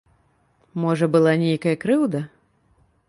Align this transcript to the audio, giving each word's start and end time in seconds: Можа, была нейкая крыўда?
Можа, 0.85 1.09
была 1.15 1.35
нейкая 1.43 1.75
крыўда? 1.85 2.27